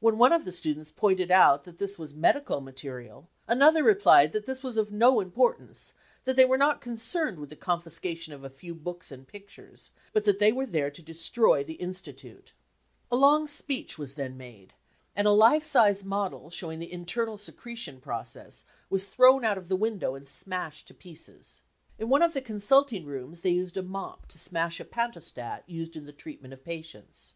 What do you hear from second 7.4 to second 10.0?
the confiscation of a few books and pictures,